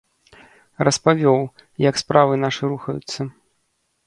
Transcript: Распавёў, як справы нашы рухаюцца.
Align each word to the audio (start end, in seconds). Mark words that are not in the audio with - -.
Распавёў, 0.87 1.37
як 1.89 2.01
справы 2.03 2.33
нашы 2.45 2.63
рухаюцца. 2.73 3.19